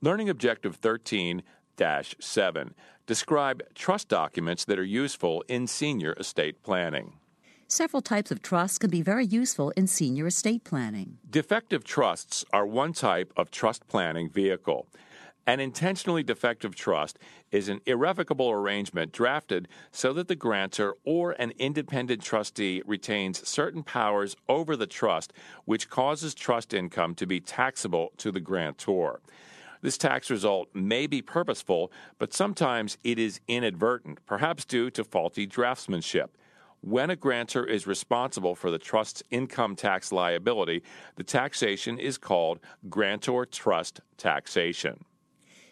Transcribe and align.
Learning 0.00 0.28
Objective 0.28 0.76
13 0.76 1.42
7. 2.20 2.74
Describe 3.06 3.62
trust 3.74 4.08
documents 4.08 4.64
that 4.64 4.78
are 4.78 4.84
useful 4.84 5.44
in 5.48 5.66
senior 5.66 6.12
estate 6.14 6.62
planning. 6.62 7.14
Several 7.66 8.00
types 8.00 8.30
of 8.30 8.40
trusts 8.40 8.78
can 8.78 8.90
be 8.90 9.02
very 9.02 9.26
useful 9.26 9.70
in 9.70 9.86
senior 9.88 10.28
estate 10.28 10.64
planning. 10.64 11.18
Defective 11.28 11.84
trusts 11.84 12.44
are 12.52 12.66
one 12.66 12.92
type 12.92 13.32
of 13.36 13.50
trust 13.50 13.86
planning 13.88 14.30
vehicle. 14.30 14.88
An 15.46 15.60
intentionally 15.60 16.22
defective 16.22 16.74
trust 16.74 17.18
is 17.50 17.68
an 17.68 17.80
irrevocable 17.86 18.50
arrangement 18.50 19.12
drafted 19.12 19.66
so 19.90 20.12
that 20.12 20.28
the 20.28 20.36
grantor 20.36 20.94
or 21.04 21.32
an 21.32 21.52
independent 21.58 22.22
trustee 22.22 22.82
retains 22.86 23.48
certain 23.48 23.82
powers 23.82 24.36
over 24.48 24.76
the 24.76 24.86
trust, 24.86 25.32
which 25.64 25.90
causes 25.90 26.34
trust 26.34 26.72
income 26.72 27.14
to 27.16 27.26
be 27.26 27.40
taxable 27.40 28.12
to 28.18 28.30
the 28.30 28.40
grantor. 28.40 29.20
This 29.80 29.98
tax 29.98 30.30
result 30.30 30.68
may 30.74 31.06
be 31.06 31.22
purposeful, 31.22 31.92
but 32.18 32.32
sometimes 32.34 32.98
it 33.04 33.18
is 33.18 33.40
inadvertent, 33.48 34.24
perhaps 34.26 34.64
due 34.64 34.90
to 34.90 35.04
faulty 35.04 35.46
draftsmanship. 35.46 36.28
When 36.80 37.10
a 37.10 37.16
grantor 37.16 37.64
is 37.64 37.86
responsible 37.86 38.54
for 38.54 38.70
the 38.70 38.78
trust's 38.78 39.22
income 39.30 39.74
tax 39.74 40.12
liability, 40.12 40.82
the 41.16 41.24
taxation 41.24 41.98
is 41.98 42.18
called 42.18 42.60
grantor 42.88 43.46
trust 43.46 44.00
taxation. 44.16 45.04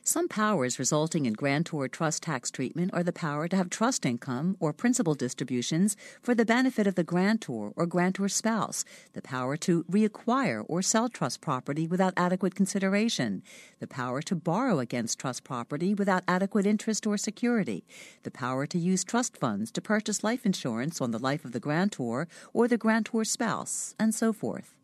Some 0.08 0.28
powers 0.28 0.78
resulting 0.78 1.26
in 1.26 1.32
grantor 1.32 1.88
trust 1.88 2.22
tax 2.22 2.48
treatment 2.52 2.92
are 2.94 3.02
the 3.02 3.12
power 3.12 3.48
to 3.48 3.56
have 3.56 3.68
trust 3.68 4.06
income 4.06 4.56
or 4.60 4.72
principal 4.72 5.16
distributions 5.16 5.96
for 6.22 6.32
the 6.32 6.44
benefit 6.44 6.86
of 6.86 6.94
the 6.94 7.02
grantor 7.02 7.72
or 7.74 7.86
grantor 7.86 8.28
spouse, 8.28 8.84
the 9.14 9.20
power 9.20 9.56
to 9.56 9.82
reacquire 9.90 10.64
or 10.68 10.80
sell 10.80 11.08
trust 11.08 11.40
property 11.40 11.88
without 11.88 12.14
adequate 12.16 12.54
consideration, 12.54 13.42
the 13.80 13.88
power 13.88 14.22
to 14.22 14.36
borrow 14.36 14.78
against 14.78 15.18
trust 15.18 15.42
property 15.42 15.92
without 15.92 16.22
adequate 16.28 16.66
interest 16.66 17.04
or 17.04 17.18
security, 17.18 17.84
the 18.22 18.30
power 18.30 18.64
to 18.64 18.78
use 18.78 19.02
trust 19.02 19.36
funds 19.36 19.72
to 19.72 19.80
purchase 19.80 20.22
life 20.22 20.46
insurance 20.46 21.00
on 21.00 21.10
the 21.10 21.18
life 21.18 21.44
of 21.44 21.50
the 21.50 21.58
grantor 21.58 22.28
or 22.52 22.68
the 22.68 22.78
grantor 22.78 23.24
spouse, 23.24 23.96
and 23.98 24.14
so 24.14 24.32
forth. 24.32 24.76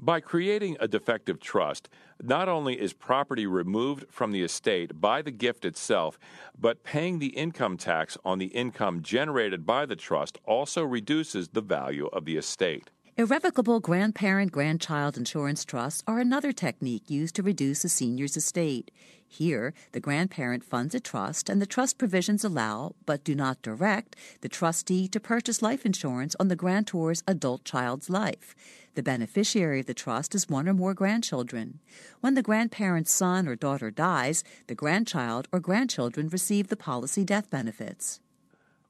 By 0.00 0.20
creating 0.20 0.76
a 0.78 0.86
defective 0.86 1.40
trust, 1.40 1.88
not 2.22 2.48
only 2.48 2.80
is 2.80 2.92
property 2.92 3.48
removed 3.48 4.06
from 4.10 4.30
the 4.30 4.44
estate 4.44 5.00
by 5.00 5.22
the 5.22 5.32
gift 5.32 5.64
itself, 5.64 6.20
but 6.56 6.84
paying 6.84 7.18
the 7.18 7.36
income 7.36 7.76
tax 7.76 8.16
on 8.24 8.38
the 8.38 8.46
income 8.46 9.02
generated 9.02 9.66
by 9.66 9.86
the 9.86 9.96
trust 9.96 10.38
also 10.44 10.84
reduces 10.84 11.48
the 11.48 11.60
value 11.60 12.06
of 12.12 12.26
the 12.26 12.36
estate. 12.36 12.90
Irrevocable 13.16 13.80
grandparent 13.80 14.52
grandchild 14.52 15.16
insurance 15.16 15.64
trusts 15.64 16.04
are 16.06 16.20
another 16.20 16.52
technique 16.52 17.10
used 17.10 17.34
to 17.34 17.42
reduce 17.42 17.82
a 17.82 17.88
senior's 17.88 18.36
estate. 18.36 18.92
Here, 19.30 19.74
the 19.92 20.00
grandparent 20.00 20.64
funds 20.64 20.94
a 20.94 21.00
trust, 21.00 21.50
and 21.50 21.60
the 21.60 21.66
trust 21.66 21.98
provisions 21.98 22.44
allow, 22.44 22.94
but 23.04 23.24
do 23.24 23.34
not 23.34 23.60
direct, 23.60 24.16
the 24.40 24.48
trustee 24.48 25.06
to 25.08 25.20
purchase 25.20 25.60
life 25.60 25.84
insurance 25.84 26.34
on 26.40 26.48
the 26.48 26.56
grantor's 26.56 27.22
adult 27.26 27.62
child's 27.62 28.08
life. 28.08 28.56
The 28.94 29.02
beneficiary 29.02 29.80
of 29.80 29.86
the 29.86 29.94
trust 29.94 30.34
is 30.34 30.48
one 30.48 30.66
or 30.66 30.74
more 30.74 30.94
grandchildren. 30.94 31.78
When 32.20 32.34
the 32.34 32.42
grandparent's 32.42 33.12
son 33.12 33.46
or 33.46 33.54
daughter 33.54 33.90
dies, 33.90 34.42
the 34.66 34.74
grandchild 34.74 35.46
or 35.52 35.60
grandchildren 35.60 36.30
receive 36.30 36.68
the 36.68 36.76
policy 36.76 37.22
death 37.22 37.50
benefits. 37.50 38.20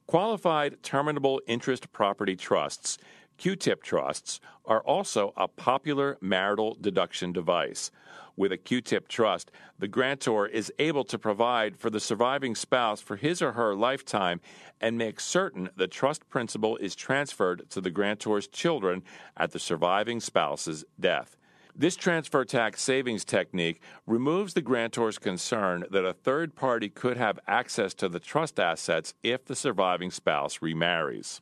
Qualified 0.06 0.82
terminable 0.82 1.42
interest 1.46 1.92
property 1.92 2.36
trusts 2.36 2.96
QTIP 3.38 3.82
trusts 3.82 4.40
are 4.64 4.80
also 4.80 5.32
a 5.36 5.46
popular 5.46 6.18
marital 6.20 6.76
deduction 6.80 7.32
device. 7.32 7.90
With 8.36 8.52
a 8.52 8.58
QTIP 8.58 9.08
trust, 9.08 9.50
the 9.78 9.88
grantor 9.88 10.46
is 10.46 10.72
able 10.78 11.04
to 11.04 11.18
provide 11.18 11.76
for 11.76 11.90
the 11.90 12.00
surviving 12.00 12.54
spouse 12.54 13.00
for 13.00 13.16
his 13.16 13.42
or 13.42 13.52
her 13.52 13.74
lifetime 13.74 14.40
and 14.80 14.98
make 14.98 15.20
certain 15.20 15.70
the 15.76 15.88
trust 15.88 16.28
principal 16.28 16.76
is 16.76 16.94
transferred 16.94 17.68
to 17.70 17.80
the 17.80 17.90
grantor's 17.90 18.46
children 18.46 19.02
at 19.36 19.52
the 19.52 19.58
surviving 19.58 20.20
spouse's 20.20 20.84
death. 20.98 21.36
This 21.74 21.94
transfer 21.94 22.44
tax 22.44 22.82
savings 22.82 23.24
technique 23.24 23.80
removes 24.04 24.54
the 24.54 24.62
grantor's 24.62 25.18
concern 25.18 25.84
that 25.90 26.04
a 26.04 26.12
third 26.12 26.56
party 26.56 26.88
could 26.88 27.16
have 27.16 27.38
access 27.46 27.94
to 27.94 28.08
the 28.08 28.18
trust 28.18 28.58
assets 28.58 29.14
if 29.22 29.44
the 29.44 29.54
surviving 29.54 30.10
spouse 30.10 30.60
remarries. 30.60 31.40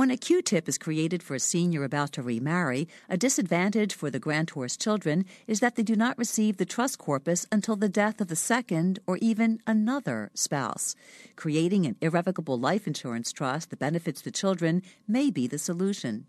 When 0.00 0.10
a 0.10 0.16
QTIP 0.16 0.66
is 0.66 0.78
created 0.78 1.22
for 1.22 1.34
a 1.34 1.38
senior 1.38 1.84
about 1.84 2.12
to 2.12 2.22
remarry, 2.22 2.88
a 3.10 3.18
disadvantage 3.18 3.92
for 3.92 4.08
the 4.08 4.18
grantor's 4.18 4.74
children 4.74 5.26
is 5.46 5.60
that 5.60 5.76
they 5.76 5.82
do 5.82 5.94
not 5.94 6.16
receive 6.16 6.56
the 6.56 6.64
trust 6.64 6.96
corpus 6.96 7.46
until 7.52 7.76
the 7.76 7.90
death 7.90 8.18
of 8.18 8.28
the 8.28 8.34
second 8.34 8.98
or 9.06 9.18
even 9.18 9.60
another 9.66 10.30
spouse. 10.32 10.96
Creating 11.36 11.84
an 11.84 11.96
irrevocable 12.00 12.58
life 12.58 12.86
insurance 12.86 13.30
trust 13.30 13.68
that 13.68 13.78
benefits 13.78 14.22
the 14.22 14.30
children 14.30 14.82
may 15.06 15.30
be 15.30 15.46
the 15.46 15.58
solution. 15.58 16.24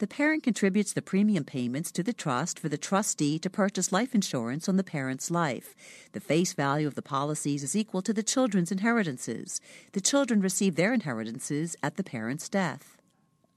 The 0.00 0.06
parent 0.06 0.42
contributes 0.42 0.92
the 0.92 1.00
premium 1.00 1.44
payments 1.44 1.90
to 1.92 2.02
the 2.02 2.12
trust 2.12 2.58
for 2.58 2.68
the 2.68 2.76
trustee 2.76 3.38
to 3.38 3.48
purchase 3.48 3.90
life 3.90 4.14
insurance 4.14 4.68
on 4.68 4.76
the 4.76 4.84
parent's 4.84 5.30
life. 5.30 5.74
The 6.12 6.20
face 6.20 6.52
value 6.52 6.86
of 6.86 6.94
the 6.94 7.00
policies 7.00 7.62
is 7.62 7.74
equal 7.74 8.02
to 8.02 8.12
the 8.12 8.22
children's 8.22 8.70
inheritances. 8.70 9.62
The 9.92 10.02
children 10.02 10.42
receive 10.42 10.76
their 10.76 10.92
inheritances 10.92 11.74
at 11.82 11.96
the 11.96 12.04
parent's 12.04 12.50
death. 12.50 12.98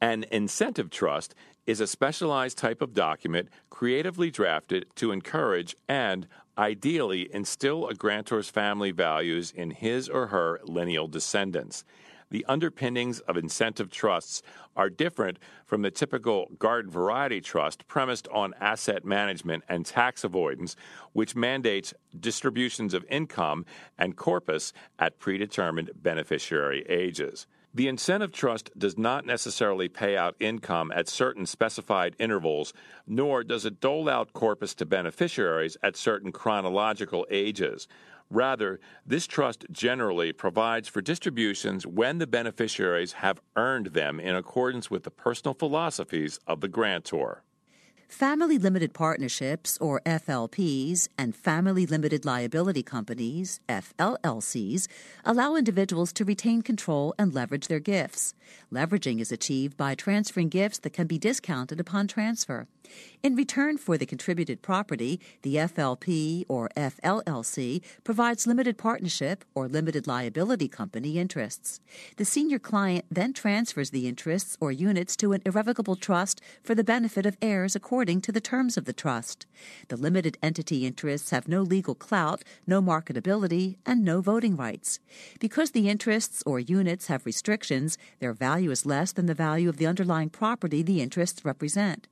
An 0.01 0.25
incentive 0.31 0.91
trust 0.91 1.33
is 1.65 1.81
a 1.81 1.87
specialized 1.87 2.57
type 2.57 2.81
of 2.81 2.93
document 2.93 3.49
creatively 3.71 4.29
drafted 4.29 4.85
to 4.95 5.11
encourage 5.11 5.75
and, 5.89 6.27
ideally, 6.57 7.33
instill 7.33 7.87
a 7.87 7.95
grantor's 7.95 8.49
family 8.49 8.91
values 8.91 9.51
in 9.51 9.71
his 9.71 10.07
or 10.07 10.27
her 10.27 10.59
lineal 10.63 11.07
descendants. 11.07 11.83
The 12.29 12.45
underpinnings 12.45 13.21
of 13.21 13.37
incentive 13.37 13.89
trusts 13.89 14.43
are 14.75 14.89
different 14.89 15.39
from 15.65 15.81
the 15.81 15.91
typical 15.91 16.47
garden 16.59 16.91
variety 16.91 17.41
trust 17.41 17.87
premised 17.87 18.27
on 18.27 18.53
asset 18.59 19.03
management 19.03 19.63
and 19.67 19.85
tax 19.85 20.23
avoidance, 20.23 20.75
which 21.13 21.35
mandates 21.35 21.93
distributions 22.19 22.93
of 22.93 23.05
income 23.09 23.65
and 23.97 24.15
corpus 24.15 24.73
at 24.99 25.19
predetermined 25.19 25.91
beneficiary 25.95 26.85
ages. 26.87 27.47
The 27.77 27.87
incentive 27.87 28.31
trust 28.31 28.71
does 28.75 28.97
not 28.97 29.23
necessarily 29.23 29.87
pay 29.87 30.17
out 30.17 30.35
income 30.39 30.91
at 30.95 31.07
certain 31.07 31.45
specified 31.45 32.15
intervals, 32.17 32.73
nor 33.05 33.43
does 33.43 33.65
it 33.65 33.79
dole 33.79 34.09
out 34.09 34.33
corpus 34.33 34.73
to 34.73 34.85
beneficiaries 34.87 35.77
at 35.83 35.95
certain 35.95 36.31
chronological 36.31 37.27
ages. 37.29 37.87
Rather, 38.31 38.79
this 39.05 39.27
trust 39.27 39.63
generally 39.71 40.33
provides 40.33 40.87
for 40.87 41.01
distributions 41.01 41.85
when 41.85 42.17
the 42.17 42.25
beneficiaries 42.25 43.13
have 43.13 43.41
earned 43.55 43.93
them 43.93 44.19
in 44.19 44.35
accordance 44.35 44.89
with 44.89 45.03
the 45.03 45.11
personal 45.11 45.53
philosophies 45.53 46.39
of 46.47 46.61
the 46.61 46.67
grantor. 46.67 47.43
Family 48.07 48.57
limited 48.57 48.93
partnerships, 48.93 49.77
or 49.79 49.99
FLPs, 50.05 51.09
and 51.17 51.35
family 51.35 51.85
limited 51.85 52.23
liability 52.23 52.81
companies, 52.81 53.59
FLLCs, 53.67 54.87
allow 55.25 55.55
individuals 55.55 56.13
to 56.13 56.23
retain 56.23 56.61
control 56.61 57.13
and 57.19 57.33
leverage 57.33 57.67
their 57.67 57.81
gifts. 57.81 58.33
Leveraging 58.71 59.19
is 59.19 59.31
achieved 59.31 59.75
by 59.75 59.93
transferring 59.93 60.47
gifts 60.47 60.79
that 60.79 60.93
can 60.93 61.05
be 61.05 61.19
discounted 61.19 61.81
upon 61.81 62.07
transfer. 62.07 62.67
In 63.21 63.35
return 63.35 63.77
for 63.77 63.97
the 63.97 64.05
contributed 64.05 64.61
property, 64.61 65.19
the 65.41 65.55
FLP 65.55 66.45
or 66.47 66.69
FLLC 66.77 67.81
provides 68.05 68.47
limited 68.47 68.77
partnership 68.77 69.43
or 69.53 69.67
limited 69.67 70.07
liability 70.07 70.69
company 70.69 71.19
interests. 71.19 71.81
The 72.15 72.23
senior 72.23 72.57
client 72.57 73.03
then 73.11 73.33
transfers 73.33 73.89
the 73.89 74.07
interests 74.07 74.55
or 74.61 74.71
units 74.71 75.17
to 75.17 75.33
an 75.33 75.41
irrevocable 75.45 75.97
trust 75.97 76.39
for 76.63 76.73
the 76.73 76.85
benefit 76.85 77.25
of 77.25 77.37
heirs 77.41 77.75
according 77.75 77.96
to 78.05 78.31
the 78.31 78.39
terms 78.39 78.77
of 78.77 78.85
the 78.85 78.93
trust. 78.93 79.47
The 79.87 79.97
limited 79.97 80.37
entity 80.43 80.85
interests 80.85 81.31
have 81.31 81.47
no 81.47 81.63
legal 81.63 81.95
clout, 81.95 82.43
no 82.67 82.79
marketability, 82.79 83.77
and 83.87 84.05
no 84.05 84.21
voting 84.21 84.55
rights. 84.55 84.99
Because 85.39 85.71
the 85.71 85.89
interests 85.89 86.43
or 86.45 86.59
units 86.59 87.07
have 87.07 87.25
restrictions, 87.25 87.97
their 88.19 88.33
value 88.33 88.69
is 88.69 88.85
less 88.85 89.11
than 89.11 89.25
the 89.25 89.33
value 89.33 89.67
of 89.67 89.77
the 89.77 89.87
underlying 89.87 90.29
property 90.29 90.83
the 90.83 91.01
interests 91.01 91.43
represent. 91.43 92.07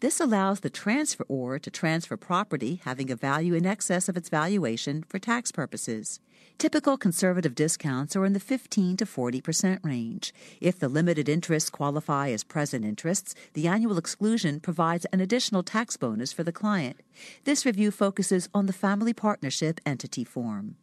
This 0.00 0.20
allows 0.20 0.60
the 0.60 0.68
transferor 0.70 1.60
to 1.62 1.70
transfer 1.70 2.18
property 2.18 2.82
having 2.84 3.10
a 3.10 3.16
value 3.16 3.54
in 3.54 3.64
excess 3.64 4.10
of 4.10 4.18
its 4.18 4.28
valuation 4.28 5.04
for 5.08 5.18
tax 5.18 5.50
purposes. 5.50 6.20
Typical 6.60 6.98
conservative 6.98 7.54
discounts 7.54 8.14
are 8.14 8.26
in 8.26 8.34
the 8.34 8.38
15 8.38 8.98
to 8.98 9.06
40 9.06 9.40
percent 9.40 9.80
range. 9.82 10.34
If 10.60 10.78
the 10.78 10.90
limited 10.90 11.26
interests 11.26 11.70
qualify 11.70 12.28
as 12.32 12.44
present 12.44 12.84
interests, 12.84 13.34
the 13.54 13.66
annual 13.66 13.96
exclusion 13.96 14.60
provides 14.60 15.06
an 15.06 15.20
additional 15.20 15.62
tax 15.62 15.96
bonus 15.96 16.34
for 16.34 16.44
the 16.44 16.52
client. 16.52 17.00
This 17.44 17.64
review 17.64 17.90
focuses 17.90 18.50
on 18.52 18.66
the 18.66 18.74
family 18.74 19.14
partnership 19.14 19.80
entity 19.86 20.22
form. 20.22 20.76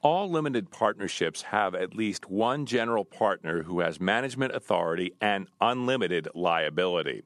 All 0.00 0.30
limited 0.30 0.70
partnerships 0.70 1.42
have 1.42 1.74
at 1.74 1.96
least 1.96 2.30
one 2.30 2.64
general 2.64 3.04
partner 3.04 3.64
who 3.64 3.80
has 3.80 3.98
management 3.98 4.54
authority 4.54 5.12
and 5.20 5.48
unlimited 5.60 6.28
liability 6.36 7.24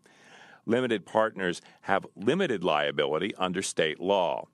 limited 0.66 1.04
partners 1.04 1.60
have 1.82 2.06
limited 2.14 2.62
liability 2.62 3.34
under 3.36 3.60
state 3.60 3.98
law. 3.98 4.46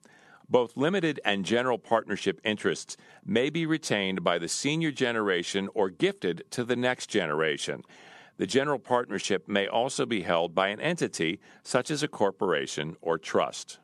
Both 0.49 0.77
limited 0.77 1.19
and 1.25 1.45
general 1.45 1.77
partnership 1.77 2.39
interests 2.43 2.95
may 3.25 3.49
be 3.49 3.65
retained 3.65 4.23
by 4.23 4.37
the 4.37 4.47
senior 4.47 4.91
generation 4.91 5.69
or 5.73 5.89
gifted 5.89 6.45
to 6.51 6.63
the 6.63 6.75
next 6.75 7.07
generation. 7.07 7.83
The 8.37 8.47
general 8.47 8.79
partnership 8.79 9.47
may 9.47 9.67
also 9.67 10.05
be 10.05 10.21
held 10.21 10.55
by 10.55 10.69
an 10.69 10.79
entity 10.79 11.39
such 11.63 11.91
as 11.91 12.03
a 12.03 12.07
corporation 12.07 12.95
or 13.01 13.17
trust. 13.17 13.79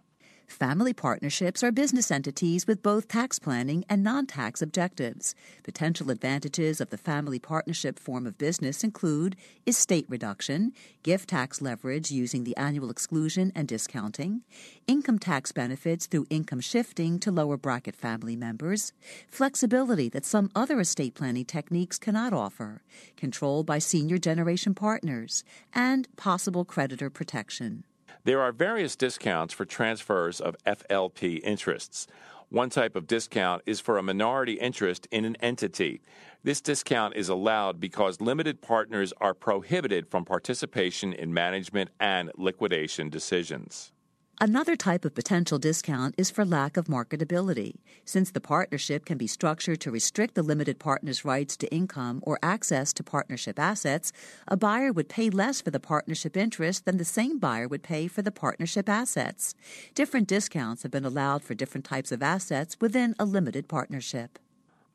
Family 0.48 0.94
partnerships 0.94 1.64
are 1.64 1.72
business 1.72 2.12
entities 2.12 2.68
with 2.68 2.84
both 2.84 3.08
tax 3.08 3.40
planning 3.40 3.86
and 3.90 4.04
non 4.04 4.26
tax 4.26 4.62
objectives. 4.62 5.36
Potential 5.64 6.12
advantages 6.12 6.80
of 6.80 6.90
the 6.90 6.98
family 6.98 7.40
partnership 7.40 7.98
form 7.98 8.28
of 8.28 8.38
business 8.38 8.84
include 8.84 9.36
estate 9.66 10.06
reduction, 10.10 10.74
gift 11.02 11.30
tax 11.30 11.62
leverage 11.62 12.12
using 12.12 12.44
the 12.44 12.56
annual 12.58 12.90
exclusion 12.90 13.52
and 13.56 13.68
discounting, 13.68 14.42
income 14.86 15.18
tax 15.18 15.52
benefits 15.52 16.06
through 16.06 16.28
income 16.30 16.62
shifting 16.62 17.20
to 17.20 17.32
lower 17.32 17.58
bracket 17.58 17.96
family 17.96 18.36
members, 18.36 18.94
flexibility 19.28 20.10
that 20.10 20.26
some 20.26 20.52
other 20.56 20.80
estate 20.80 21.16
planning 21.16 21.46
techniques 21.46 21.98
cannot 21.98 22.34
offer, 22.34 22.82
control 23.18 23.64
by 23.64 23.80
senior 23.80 24.18
generation 24.18 24.76
partners, 24.76 25.44
and 25.74 26.08
possible 26.16 26.66
creditor 26.66 27.10
protection. 27.10 27.84
There 28.24 28.42
are 28.42 28.52
various 28.52 28.96
discounts 28.96 29.54
for 29.54 29.66
transfers 29.66 30.40
of 30.40 30.56
FLP 30.66 31.42
interests. 31.44 32.08
One 32.50 32.70
type 32.70 32.96
of 32.96 33.08
discount 33.08 33.64
is 33.66 33.80
for 33.80 33.98
a 33.98 34.04
minority 34.04 34.54
interest 34.54 35.08
in 35.12 35.26
an 35.26 35.36
entity. 35.38 36.02
This 36.44 36.62
discount 36.62 37.16
is 37.16 37.30
allowed 37.30 37.80
because 37.80 38.22
limited 38.22 38.62
partners 38.62 39.12
are 39.20 39.34
prohibited 39.34 40.08
from 40.08 40.24
participation 40.24 41.14
in 41.14 41.34
management 41.34 41.90
and 42.00 42.32
liquidation 42.36 43.10
decisions. 43.10 43.92
Another 44.42 44.76
type 44.76 45.06
of 45.06 45.14
potential 45.14 45.60
discount 45.60 46.16
is 46.18 46.32
for 46.32 46.44
lack 46.44 46.76
of 46.76 46.88
marketability. 46.88 47.76
Since 48.04 48.32
the 48.32 48.42
partnership 48.42 49.06
can 49.06 49.18
be 49.18 49.28
structured 49.28 49.80
to 49.82 49.92
restrict 49.92 50.34
the 50.34 50.42
limited 50.42 50.80
partner's 50.80 51.24
rights 51.24 51.56
to 51.58 51.72
income 51.74 52.20
or 52.24 52.40
access 52.42 52.94
to 52.94 53.04
partnership 53.04 53.60
assets, 53.60 54.12
a 54.48 54.58
buyer 54.58 54.92
would 54.92 55.08
pay 55.08 55.30
less 55.30 55.62
for 55.62 55.70
the 55.70 55.80
partnership 55.80 56.36
interest 56.36 56.84
than 56.86 56.98
the 56.98 57.06
same 57.06 57.38
buyer 57.38 57.68
would 57.68 57.84
pay 57.84 58.08
for 58.08 58.24
the 58.24 58.32
partnership 58.32 58.90
assets. 58.90 59.54
Different 59.94 60.28
discounts 60.28 60.82
have 60.82 60.92
been 60.92 61.06
allowed 61.06 61.44
for 61.44 61.54
different 61.54 61.86
types 61.86 62.12
of 62.12 62.24
assets 62.24 62.76
within 62.82 63.16
a 63.20 63.26
limited 63.26 63.68
partnership. 63.68 64.40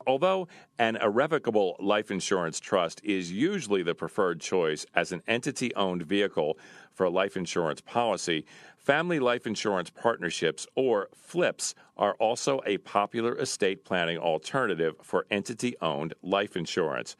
Although 0.08 0.49
an 0.78 0.96
irrevocable 0.96 1.76
life 1.78 2.10
insurance 2.10 2.60
trust 2.60 3.02
is 3.05 3.31
usually 3.31 3.82
the 3.82 3.94
preferred 3.94 4.40
choice 4.40 4.87
as 4.94 5.12
an 5.12 5.22
entity 5.28 5.75
owned 5.75 6.02
vehicle 6.02 6.58
for 6.94 7.05
a 7.05 7.10
life 7.10 7.37
insurance 7.37 7.82
policy, 7.82 8.46
family 8.78 9.20
life 9.20 9.46
insurance 9.46 9.90
partnerships, 9.90 10.66
or 10.75 11.10
FLIPs, 11.14 11.75
are 11.99 12.14
also 12.14 12.62
a 12.64 12.78
popular 12.78 13.38
estate 13.38 13.84
planning 13.84 14.16
alternative 14.16 14.94
for 15.02 15.26
entity 15.31 15.76
owned 15.82 16.14
life 16.22 16.56
insurance. 16.56 17.14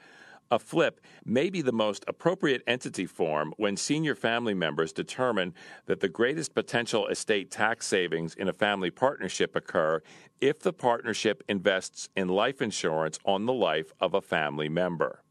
A 0.51 0.59
FLIP 0.59 1.01
may 1.27 1.51
be 1.51 1.61
the 1.61 1.73
most 1.73 2.05
appropriate 2.09 2.63
entity 2.67 3.05
form 3.05 3.53
when 3.59 3.77
senior 3.77 4.15
family 4.15 4.55
members 4.55 4.95
determine 4.95 5.53
that 5.85 6.01
the 6.01 6.09
greatest 6.09 6.55
potential 6.55 7.07
estate 7.09 7.51
tax 7.51 7.87
savings 7.87 8.35
in 8.35 8.49
a 8.49 8.55
family 8.55 8.91
partnership 8.91 9.55
occur 9.55 10.03
if 10.41 10.61
the 10.61 10.73
partnership 10.73 11.43
invests 11.49 12.09
in 12.17 12.29
life 12.29 12.63
insurance 12.63 13.19
on 13.27 13.45
the 13.45 13.53
life 13.53 13.93
of 14.01 14.15
a 14.15 14.23
family 14.23 14.71
member. 14.71 15.23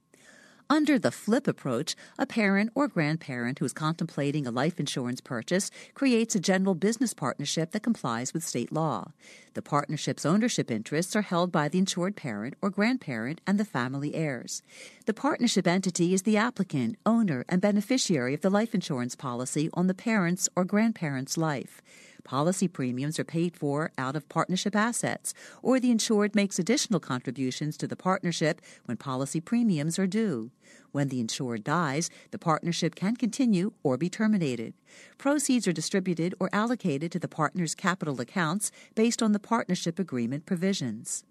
Under 0.70 1.00
the 1.00 1.12
FLIP 1.12 1.48
approach, 1.48 1.96
a 2.20 2.26
parent 2.26 2.72
or 2.76 2.90
grandparent 2.90 3.60
who 3.60 3.66
is 3.66 3.72
contemplating 3.72 4.46
a 4.46 4.52
life 4.52 4.82
insurance 4.82 5.22
purchase 5.22 5.72
creates 5.94 6.36
a 6.36 6.42
general 6.42 6.76
business 6.76 7.14
partnership 7.14 7.72
that 7.72 7.84
complies 7.84 8.34
with 8.34 8.44
state 8.44 8.70
law. 8.70 9.14
The 9.54 9.62
partnership's 9.62 10.26
ownership 10.26 10.70
interests 10.70 11.16
are 11.16 11.22
held 11.22 11.54
by 11.54 11.70
the 11.70 11.80
insured 11.80 12.18
parent 12.18 12.56
or 12.62 12.70
grandparent 12.70 13.40
and 13.48 13.58
the 13.58 13.64
family 13.64 14.14
heirs. 14.14 14.62
The 15.06 15.14
partnership 15.14 15.68
entity 15.68 16.14
is 16.14 16.24
the 16.24 16.36
applicant, 16.36 16.98
owner, 17.06 17.46
and 17.48 17.62
beneficiary 17.62 18.34
of 18.34 18.42
the 18.42 18.50
life 18.50 18.76
insurance 18.76 19.16
policy 19.16 19.70
on 19.74 19.88
the 19.88 19.94
parent's 19.94 20.50
or 20.54 20.66
grandparent's 20.66 21.38
life. 21.38 21.82
Policy 22.28 22.68
premiums 22.68 23.18
are 23.20 23.24
paid 23.24 23.56
for 23.56 23.94
out 23.98 24.18
of 24.18 24.28
partnership 24.28 24.76
assets, 24.76 25.34
or 25.62 25.80
the 25.80 25.92
insured 25.92 26.36
makes 26.36 26.60
additional 26.60 27.00
contributions 27.00 27.78
to 27.78 27.88
the 27.88 27.96
partnership 27.96 28.60
when 28.84 28.98
policy 28.98 29.40
premiums 29.40 29.98
are 29.98 30.08
due. 30.08 30.52
When 30.92 31.08
the 31.08 31.22
insured 31.22 31.64
dies, 31.64 32.10
the 32.32 32.38
partnership 32.38 32.96
can 32.96 33.16
continue 33.16 33.72
or 33.82 33.96
be 33.96 34.10
terminated. 34.10 34.74
Proceeds 35.18 35.70
are 35.70 35.72
distributed 35.72 36.36
or 36.38 36.50
allocated 36.52 37.14
to 37.14 37.20
the 37.20 37.30
partner's 37.30 37.74
capital 37.74 38.20
accounts 38.20 38.74
based 38.94 39.24
on 39.24 39.32
the 39.32 39.40
partnership 39.40 39.98
agreement 39.98 40.46
provisions. 40.46 41.24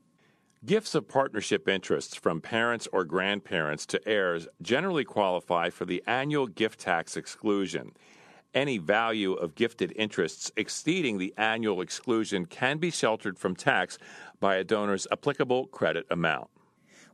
Gifts 0.65 0.95
of 0.95 1.07
partnership 1.09 1.69
interests 1.69 2.17
from 2.17 2.41
parents 2.41 2.89
or 2.91 3.05
grandparents 3.05 3.85
to 3.85 4.09
heirs 4.09 4.49
generally 4.63 5.05
qualify 5.05 5.69
for 5.69 5.85
the 5.85 6.03
annual 6.07 6.47
gift 6.47 6.81
tax 6.81 7.19
exclusion. 7.19 7.93
Any 8.57 8.79
value 8.79 9.35
of 9.35 9.55
gifted 9.55 9.93
interests 9.97 10.51
exceeding 10.57 11.19
the 11.19 11.35
annual 11.37 11.83
exclusion 11.83 12.47
can 12.47 12.79
be 12.79 12.91
sheltered 12.91 13.39
from 13.39 13.55
tax 13.55 13.99
by 14.41 14.57
a 14.57 14.65
donor's 14.65 15.07
applicable 15.13 15.67
credit 15.67 16.07
amount. 16.11 16.49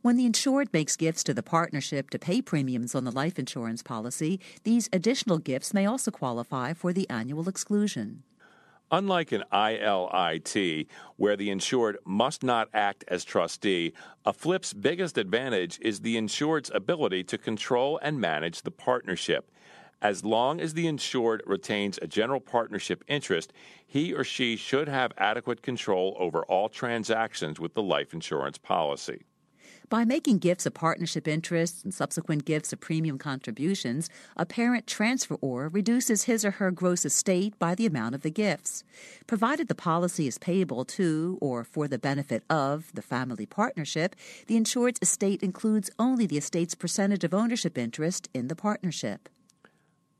When 0.01 0.15
the 0.15 0.25
insured 0.25 0.71
makes 0.71 0.95
gifts 0.95 1.21
to 1.25 1.33
the 1.33 1.43
partnership 1.43 2.09
to 2.11 2.19
pay 2.19 2.41
premiums 2.41 2.95
on 2.95 3.03
the 3.03 3.11
life 3.11 3.37
insurance 3.37 3.83
policy, 3.83 4.39
these 4.63 4.87
additional 4.93 5.37
gifts 5.37 5.73
may 5.73 5.85
also 5.85 6.11
qualify 6.11 6.71
for 6.71 6.93
the 6.93 7.09
annual 7.09 7.49
exclusion. 7.49 8.23
Unlike 8.89 9.33
an 9.33 9.43
ILIT, 9.51 10.87
where 11.17 11.35
the 11.35 11.49
insured 11.49 11.97
must 12.05 12.43
not 12.43 12.69
act 12.73 13.03
as 13.09 13.25
trustee, 13.25 13.91
a 14.23 14.31
FLIP's 14.31 14.71
biggest 14.71 15.17
advantage 15.17 15.77
is 15.81 15.99
the 15.99 16.15
insured's 16.15 16.71
ability 16.73 17.25
to 17.25 17.37
control 17.37 17.99
and 18.01 18.21
manage 18.21 18.61
the 18.61 18.71
partnership. 18.71 19.51
As 20.03 20.25
long 20.25 20.59
as 20.59 20.73
the 20.73 20.85
insured 20.85 21.41
retains 21.45 21.97
a 22.01 22.07
general 22.07 22.41
partnership 22.41 23.05
interest, 23.07 23.53
he 23.87 24.13
or 24.13 24.25
she 24.25 24.57
should 24.57 24.89
have 24.89 25.13
adequate 25.17 25.61
control 25.61 26.17
over 26.19 26.43
all 26.43 26.67
transactions 26.67 27.57
with 27.57 27.73
the 27.73 27.81
life 27.81 28.13
insurance 28.13 28.57
policy. 28.57 29.21
By 29.87 30.03
making 30.03 30.39
gifts 30.39 30.65
of 30.65 30.73
partnership 30.73 31.25
interests 31.25 31.83
and 31.83 31.93
subsequent 31.93 32.43
gifts 32.43 32.73
of 32.73 32.81
premium 32.81 33.17
contributions, 33.17 34.09
a 34.35 34.45
parent 34.45 34.87
transferor 34.87 35.73
reduces 35.73 36.23
his 36.23 36.43
or 36.43 36.51
her 36.51 36.69
gross 36.71 37.05
estate 37.05 37.57
by 37.57 37.73
the 37.73 37.85
amount 37.85 38.13
of 38.13 38.23
the 38.23 38.31
gifts. 38.31 38.83
Provided 39.25 39.69
the 39.69 39.75
policy 39.75 40.27
is 40.27 40.37
payable 40.37 40.83
to 40.83 41.37
or 41.39 41.63
for 41.63 41.87
the 41.87 41.99
benefit 41.99 42.43
of 42.49 42.91
the 42.93 43.01
family 43.01 43.45
partnership, 43.45 44.17
the 44.47 44.57
insured's 44.57 44.99
estate 45.01 45.41
includes 45.41 45.89
only 45.97 46.25
the 46.25 46.37
estate's 46.37 46.75
percentage 46.75 47.23
of 47.23 47.33
ownership 47.33 47.77
interest 47.77 48.27
in 48.33 48.49
the 48.49 48.55
partnership. 48.55 49.29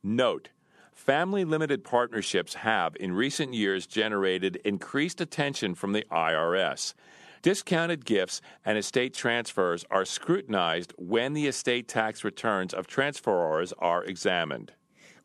Note 0.04 0.50
Family 0.92 1.44
limited 1.44 1.84
partnerships 1.84 2.54
have, 2.56 2.96
in 2.98 3.14
recent 3.14 3.54
years, 3.54 3.88
generated 3.88 4.58
increased 4.64 5.20
attention 5.20 5.76
from 5.76 5.94
the 5.94 6.06
IRS. 6.12 6.94
Discounted 7.42 8.06
gifts 8.06 8.42
and 8.64 8.78
estate 8.78 9.14
transfers 9.14 9.84
are 9.90 10.06
scrutinized 10.06 10.94
when 10.98 11.34
the 11.34 11.48
estate 11.48 11.88
tax 11.88 12.24
returns 12.24 12.74
of 12.74 12.88
transferors 12.88 13.74
are 13.80 14.04
examined. 14.04 14.74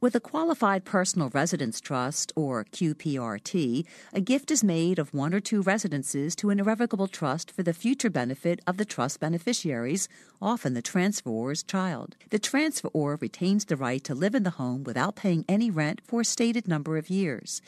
With 0.00 0.14
a 0.14 0.20
qualified 0.20 0.84
personal 0.84 1.28
residence 1.30 1.80
trust, 1.80 2.32
or 2.36 2.62
QPRT, 2.66 3.84
a 4.12 4.20
gift 4.20 4.52
is 4.52 4.62
made 4.62 4.96
of 5.00 5.12
one 5.12 5.34
or 5.34 5.40
two 5.40 5.60
residences 5.60 6.36
to 6.36 6.50
an 6.50 6.60
irrevocable 6.60 7.08
trust 7.08 7.50
for 7.50 7.64
the 7.64 7.72
future 7.72 8.08
benefit 8.08 8.60
of 8.64 8.76
the 8.76 8.84
trust 8.84 9.18
beneficiaries, 9.18 10.08
often 10.40 10.74
the 10.74 10.82
transferor's 10.82 11.64
child. 11.64 12.14
The 12.30 12.38
transferor 12.38 13.20
retains 13.20 13.64
the 13.64 13.76
right 13.76 14.04
to 14.04 14.14
live 14.14 14.36
in 14.36 14.44
the 14.44 14.50
home 14.50 14.84
without 14.84 15.16
paying 15.16 15.44
any 15.48 15.68
rent 15.68 16.00
for 16.04 16.20
a 16.20 16.24
stated 16.24 16.68
number 16.68 16.96
of 16.96 17.10
years. 17.10 17.60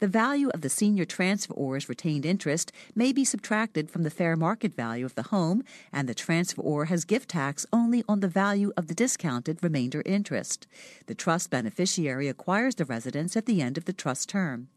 The 0.00 0.06
value 0.06 0.48
of 0.50 0.60
the 0.60 0.68
senior 0.68 1.04
transferor's 1.04 1.88
retained 1.88 2.24
interest 2.24 2.70
may 2.94 3.12
be 3.12 3.24
subtracted 3.24 3.90
from 3.90 4.04
the 4.04 4.10
fair 4.10 4.36
market 4.36 4.76
value 4.76 5.04
of 5.04 5.16
the 5.16 5.24
home, 5.24 5.64
and 5.92 6.08
the 6.08 6.14
transferor 6.14 6.86
has 6.86 7.04
gift 7.04 7.30
tax 7.30 7.66
only 7.72 8.04
on 8.08 8.20
the 8.20 8.28
value 8.28 8.72
of 8.76 8.86
the 8.86 8.94
discounted 8.94 9.58
remainder 9.60 10.02
interest. 10.06 10.68
The 11.06 11.16
trust 11.16 11.50
beneficiary 11.50 12.28
acquires 12.28 12.76
the 12.76 12.84
residence 12.84 13.36
at 13.36 13.46
the 13.46 13.60
end 13.60 13.76
of 13.76 13.86
the 13.86 13.92
trust 13.92 14.28
term. 14.28 14.68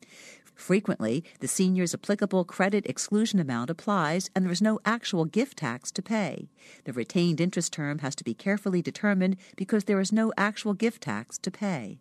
Frequently, 0.56 1.24
the 1.40 1.48
senior's 1.48 1.94
applicable 1.94 2.44
credit 2.44 2.86
exclusion 2.88 3.40
amount 3.40 3.70
applies 3.70 4.30
and 4.36 4.44
there 4.44 4.51
is 4.51 4.62
no 4.62 4.80
actual 4.86 5.25
gift 5.25 5.60
tax 5.60 5.92
to 5.92 6.01
pay. 6.01 6.50
The 6.86 6.94
retained 6.94 7.40
interest 7.40 7.74
term 7.74 8.00
has 8.00 8.16
to 8.16 8.24
be 8.24 8.34
carefully 8.34 8.82
determined 8.82 9.38
because 9.56 9.84
there 9.84 10.00
is 10.00 10.12
no 10.12 10.34
actual 10.36 10.74
gift 10.74 11.04
tax 11.04 11.38
to 11.40 11.51
pay. 11.51 12.00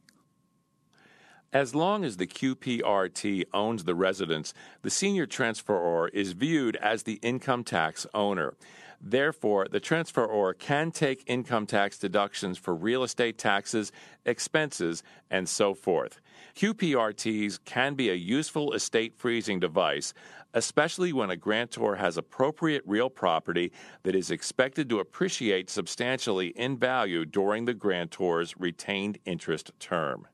As 1.52 1.74
long 1.74 2.04
as 2.04 2.16
the 2.16 2.28
QPRT 2.28 3.46
owns 3.52 3.82
the 3.82 3.96
residence, 3.96 4.54
the 4.82 4.90
senior 4.90 5.26
transferor 5.26 6.08
is 6.12 6.30
viewed 6.30 6.76
as 6.76 7.02
the 7.02 7.18
income 7.22 7.64
tax 7.64 8.06
owner. 8.14 8.54
Therefore, 9.00 9.66
the 9.68 9.80
transferor 9.80 10.56
can 10.56 10.92
take 10.92 11.24
income 11.26 11.66
tax 11.66 11.98
deductions 11.98 12.56
for 12.56 12.72
real 12.72 13.02
estate 13.02 13.36
taxes, 13.36 13.90
expenses, 14.24 15.02
and 15.28 15.48
so 15.48 15.74
forth. 15.74 16.20
QPRTs 16.54 17.58
can 17.64 17.94
be 17.94 18.10
a 18.10 18.14
useful 18.14 18.72
estate 18.72 19.14
freezing 19.16 19.58
device, 19.58 20.14
especially 20.54 21.12
when 21.12 21.30
a 21.30 21.36
grantor 21.36 21.96
has 21.96 22.16
appropriate 22.16 22.84
real 22.86 23.10
property 23.10 23.72
that 24.04 24.14
is 24.14 24.30
expected 24.30 24.88
to 24.88 25.00
appreciate 25.00 25.68
substantially 25.68 26.48
in 26.48 26.76
value 26.76 27.24
during 27.24 27.64
the 27.64 27.74
grantor's 27.74 28.56
retained 28.56 29.18
interest 29.24 29.72
term. 29.80 30.28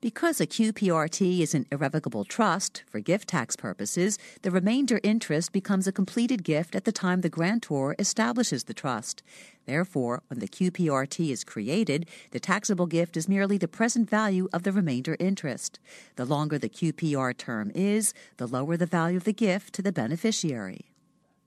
Because 0.00 0.40
a 0.40 0.46
QPRT 0.46 1.40
is 1.40 1.54
an 1.54 1.66
irrevocable 1.72 2.24
trust 2.24 2.84
for 2.86 3.00
gift 3.00 3.28
tax 3.28 3.56
purposes, 3.56 4.18
the 4.42 4.50
remainder 4.50 5.00
interest 5.02 5.52
becomes 5.52 5.86
a 5.86 5.92
completed 5.92 6.44
gift 6.44 6.74
at 6.74 6.84
the 6.84 6.92
time 6.92 7.20
the 7.20 7.28
grantor 7.28 7.96
establishes 7.98 8.64
the 8.64 8.74
trust. 8.74 9.22
Therefore, 9.66 10.22
when 10.28 10.38
the 10.38 10.48
QPRT 10.48 11.30
is 11.30 11.44
created, 11.44 12.08
the 12.30 12.40
taxable 12.40 12.86
gift 12.86 13.16
is 13.16 13.28
merely 13.28 13.58
the 13.58 13.68
present 13.68 14.08
value 14.08 14.48
of 14.52 14.62
the 14.62 14.72
remainder 14.72 15.16
interest. 15.18 15.80
The 16.16 16.24
longer 16.24 16.58
the 16.58 16.68
QPR 16.68 17.36
term 17.36 17.72
is, 17.74 18.14
the 18.36 18.46
lower 18.46 18.76
the 18.76 18.86
value 18.86 19.16
of 19.16 19.24
the 19.24 19.32
gift 19.32 19.74
to 19.74 19.82
the 19.82 19.92
beneficiary. 19.92 20.86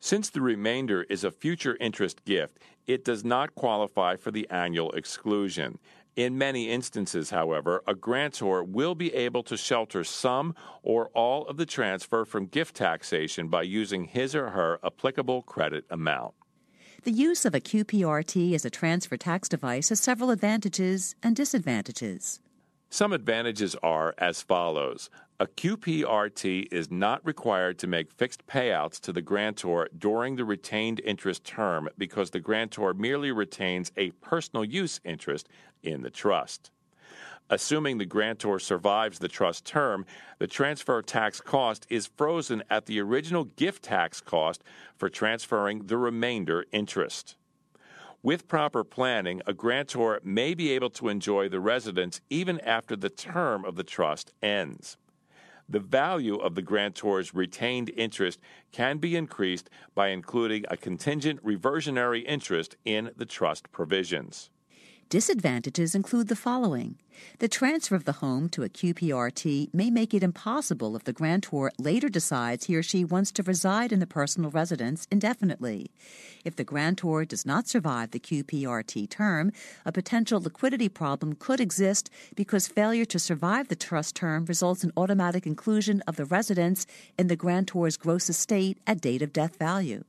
Since 0.03 0.31
the 0.31 0.41
remainder 0.41 1.03
is 1.03 1.23
a 1.23 1.29
future 1.29 1.77
interest 1.79 2.25
gift, 2.25 2.57
it 2.87 3.05
does 3.05 3.23
not 3.23 3.53
qualify 3.53 4.15
for 4.15 4.31
the 4.31 4.49
annual 4.49 4.91
exclusion. 4.93 5.77
In 6.15 6.37
many 6.37 6.69
instances, 6.69 7.29
however, 7.29 7.83
a 7.87 7.95
grantor 7.95 8.63
will 8.63 8.95
be 8.95 9.13
able 9.13 9.43
to 9.43 9.55
shelter 9.55 10.03
some 10.03 10.55
or 10.83 11.07
all 11.13 11.47
of 11.47 11.55
the 11.55 11.65
transfer 11.65 12.25
from 12.25 12.47
gift 12.47 12.75
taxation 12.75 13.47
by 13.47 13.63
using 13.63 14.05
his 14.05 14.35
or 14.35 14.49
her 14.49 14.79
applicable 14.83 15.41
credit 15.43 15.85
amount. 15.89 16.33
The 17.03 17.11
use 17.11 17.45
of 17.45 17.55
a 17.55 17.61
QPRT 17.61 18.53
as 18.53 18.65
a 18.65 18.69
transfer 18.69 19.17
tax 19.17 19.47
device 19.47 19.89
has 19.89 19.99
several 19.99 20.31
advantages 20.31 21.15
and 21.23 21.35
disadvantages. 21.35 22.41
Some 22.93 23.13
advantages 23.13 23.73
are 23.81 24.13
as 24.17 24.41
follows. 24.41 25.09
A 25.39 25.47
QPRT 25.47 26.67
is 26.73 26.91
not 26.91 27.25
required 27.25 27.79
to 27.79 27.87
make 27.87 28.11
fixed 28.11 28.45
payouts 28.47 28.99
to 28.99 29.13
the 29.13 29.21
grantor 29.21 29.87
during 29.97 30.35
the 30.35 30.43
retained 30.43 30.99
interest 30.99 31.45
term 31.45 31.87
because 31.97 32.31
the 32.31 32.41
grantor 32.41 32.93
merely 32.93 33.31
retains 33.31 33.93
a 33.95 34.11
personal 34.11 34.65
use 34.65 34.99
interest 35.05 35.47
in 35.81 36.01
the 36.01 36.09
trust. 36.09 36.69
Assuming 37.49 37.97
the 37.97 38.05
grantor 38.05 38.59
survives 38.59 39.19
the 39.19 39.29
trust 39.29 39.63
term, 39.63 40.05
the 40.39 40.47
transfer 40.47 41.01
tax 41.01 41.39
cost 41.39 41.87
is 41.89 42.11
frozen 42.17 42.61
at 42.69 42.87
the 42.87 42.99
original 42.99 43.45
gift 43.45 43.83
tax 43.83 44.19
cost 44.19 44.65
for 44.97 45.07
transferring 45.07 45.87
the 45.87 45.97
remainder 45.97 46.65
interest. 46.73 47.37
With 48.23 48.47
proper 48.47 48.83
planning, 48.83 49.41
a 49.47 49.53
grantor 49.53 50.19
may 50.23 50.53
be 50.53 50.71
able 50.71 50.91
to 50.91 51.09
enjoy 51.09 51.49
the 51.49 51.59
residence 51.59 52.21
even 52.29 52.59
after 52.59 52.95
the 52.95 53.09
term 53.09 53.65
of 53.65 53.75
the 53.75 53.83
trust 53.83 54.31
ends. 54.43 54.97
The 55.67 55.79
value 55.79 56.35
of 56.35 56.53
the 56.53 56.61
grantor's 56.61 57.33
retained 57.33 57.89
interest 57.97 58.39
can 58.71 58.99
be 58.99 59.15
increased 59.15 59.71
by 59.95 60.09
including 60.09 60.65
a 60.69 60.77
contingent 60.77 61.39
reversionary 61.41 62.19
interest 62.21 62.75
in 62.85 63.09
the 63.15 63.25
trust 63.25 63.71
provisions. 63.71 64.51
Disadvantages 65.11 65.93
include 65.93 66.29
the 66.29 66.37
following. 66.37 66.95
The 67.39 67.49
transfer 67.49 67.95
of 67.95 68.05
the 68.05 68.23
home 68.23 68.47
to 68.47 68.63
a 68.63 68.69
QPRT 68.69 69.73
may 69.73 69.89
make 69.89 70.13
it 70.13 70.23
impossible 70.23 70.95
if 70.95 71.03
the 71.03 71.11
grantor 71.11 71.69
later 71.77 72.07
decides 72.07 72.67
he 72.67 72.77
or 72.77 72.81
she 72.81 73.03
wants 73.03 73.29
to 73.33 73.43
reside 73.43 73.91
in 73.91 73.99
the 73.99 74.07
personal 74.07 74.51
residence 74.51 75.09
indefinitely. 75.11 75.91
If 76.45 76.55
the 76.55 76.63
grantor 76.63 77.25
does 77.25 77.45
not 77.45 77.67
survive 77.67 78.11
the 78.11 78.21
QPRT 78.21 79.09
term, 79.09 79.51
a 79.85 79.91
potential 79.91 80.39
liquidity 80.39 80.87
problem 80.87 81.33
could 81.33 81.59
exist 81.59 82.09
because 82.33 82.69
failure 82.69 83.03
to 83.03 83.19
survive 83.19 83.67
the 83.67 83.75
trust 83.75 84.15
term 84.15 84.45
results 84.45 84.81
in 84.81 84.93
automatic 84.95 85.45
inclusion 85.45 86.01
of 86.07 86.15
the 86.15 86.23
residence 86.23 86.87
in 87.19 87.27
the 87.27 87.35
grantor's 87.35 87.97
gross 87.97 88.29
estate 88.29 88.77
at 88.87 89.01
date 89.01 89.21
of 89.21 89.33
death 89.33 89.57
value. 89.57 90.05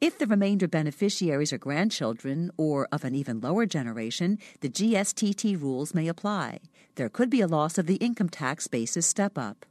If 0.00 0.18
the 0.18 0.26
remainder 0.26 0.66
beneficiaries 0.66 1.52
are 1.52 1.58
grandchildren 1.58 2.50
or 2.56 2.88
of 2.90 3.04
an 3.04 3.14
even 3.14 3.40
lower 3.40 3.64
generation, 3.66 4.38
the 4.60 4.68
GSTT 4.68 5.60
rules 5.60 5.94
may 5.94 6.08
apply. 6.08 6.60
There 6.96 7.08
could 7.08 7.30
be 7.30 7.40
a 7.40 7.46
loss 7.46 7.78
of 7.78 7.86
the 7.86 7.96
income 7.96 8.28
tax 8.28 8.66
basis 8.66 9.06
step 9.06 9.38
up. 9.38 9.64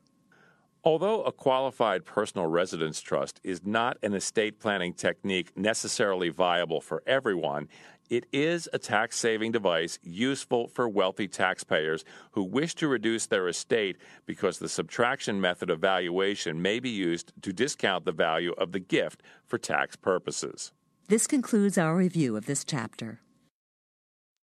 Although 0.86 1.24
a 1.24 1.32
qualified 1.32 2.04
personal 2.04 2.48
residence 2.48 3.00
trust 3.00 3.40
is 3.42 3.62
not 3.66 3.98
an 4.04 4.13
estate 4.13 4.60
planning 4.60 4.94
technique 4.94 5.58
necessarily 5.58 6.28
viable 6.28 6.82
for 6.82 7.02
everyone, 7.08 7.70
it 8.10 8.25
is 8.34 8.68
a 8.74 8.80
tax 8.80 9.18
saving 9.18 9.54
device 9.54 9.98
useful 10.04 10.68
for 10.68 10.90
wealthy 10.90 11.30
taxpayers 11.30 12.04
who 12.32 12.44
wish 12.44 12.75
to 12.75 12.90
reduce 12.90 13.28
their 13.28 13.48
estate 13.48 13.96
because 14.25 14.60
the 14.60 14.68
subtraction 14.68 15.40
method 15.40 15.70
of 15.70 15.80
valuation 15.80 16.62
may 16.62 16.82
be 16.82 16.90
used 16.90 17.32
to 17.44 17.54
discount 17.54 18.04
the 18.04 18.12
value 18.12 18.52
of 18.58 18.74
the 18.74 18.80
gift 18.80 19.24
for 19.46 19.58
tax 19.58 19.96
purposes. 19.96 20.74
This 21.08 21.28
concludes 21.28 21.78
our 21.78 21.96
review 21.96 22.36
of 22.36 22.46
this 22.46 22.66
chapter. 22.66 23.22